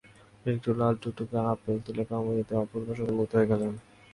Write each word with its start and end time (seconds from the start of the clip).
একটা 0.45 0.71
লাল 0.79 0.93
টুকটুকে 1.01 1.37
আপেল 1.53 1.77
তুলে 1.85 2.03
কামড় 2.09 2.33
দিতেই 2.37 2.59
অপূর্ব 2.63 2.87
স্বাদে 2.97 3.13
মুগ্ধ 3.17 3.31
হয়ে 3.35 3.49
গেলাম। 3.51 3.73